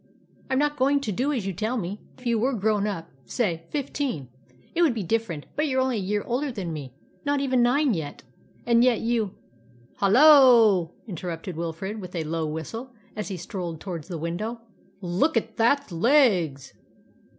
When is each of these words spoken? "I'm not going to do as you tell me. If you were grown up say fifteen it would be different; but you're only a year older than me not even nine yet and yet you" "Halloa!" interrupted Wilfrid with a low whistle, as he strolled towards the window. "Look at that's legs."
"I'm 0.49 0.57
not 0.57 0.77
going 0.77 0.99
to 1.01 1.11
do 1.11 1.31
as 1.31 1.45
you 1.45 1.53
tell 1.53 1.77
me. 1.77 2.01
If 2.17 2.25
you 2.25 2.39
were 2.39 2.53
grown 2.55 2.87
up 2.87 3.11
say 3.23 3.67
fifteen 3.69 4.29
it 4.73 4.81
would 4.81 4.95
be 4.95 5.03
different; 5.03 5.45
but 5.55 5.67
you're 5.67 5.79
only 5.79 5.97
a 5.97 5.99
year 5.99 6.23
older 6.25 6.51
than 6.51 6.73
me 6.73 6.95
not 7.23 7.39
even 7.39 7.61
nine 7.61 7.93
yet 7.93 8.23
and 8.65 8.83
yet 8.83 9.01
you" 9.01 9.35
"Halloa!" 9.99 10.89
interrupted 11.05 11.55
Wilfrid 11.55 12.01
with 12.01 12.15
a 12.15 12.23
low 12.23 12.47
whistle, 12.47 12.95
as 13.15 13.27
he 13.27 13.37
strolled 13.37 13.79
towards 13.79 14.07
the 14.07 14.17
window. 14.17 14.61
"Look 15.01 15.37
at 15.37 15.55
that's 15.55 15.91
legs." 15.91 16.73